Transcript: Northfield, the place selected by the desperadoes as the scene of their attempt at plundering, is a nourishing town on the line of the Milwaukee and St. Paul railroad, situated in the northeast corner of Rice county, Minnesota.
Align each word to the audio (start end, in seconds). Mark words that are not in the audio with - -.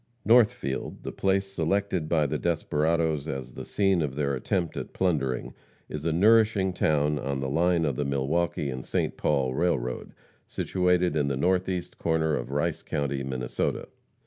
Northfield, 0.25 1.03
the 1.03 1.11
place 1.11 1.45
selected 1.45 2.09
by 2.09 2.25
the 2.25 2.39
desperadoes 2.39 3.27
as 3.27 3.53
the 3.53 3.63
scene 3.65 4.01
of 4.01 4.15
their 4.15 4.33
attempt 4.33 4.75
at 4.75 4.93
plundering, 4.93 5.53
is 5.89 6.05
a 6.05 6.11
nourishing 6.11 6.73
town 6.73 7.19
on 7.19 7.39
the 7.39 7.47
line 7.47 7.85
of 7.85 7.97
the 7.97 8.03
Milwaukee 8.03 8.71
and 8.71 8.83
St. 8.83 9.15
Paul 9.15 9.53
railroad, 9.53 10.13
situated 10.47 11.15
in 11.15 11.27
the 11.27 11.37
northeast 11.37 11.99
corner 11.99 12.35
of 12.35 12.49
Rice 12.49 12.81
county, 12.81 13.21
Minnesota. 13.21 13.89